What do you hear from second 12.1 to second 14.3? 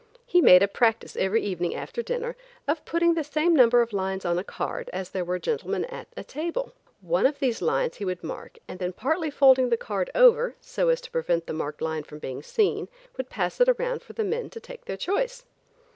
being seen. would pass it around for the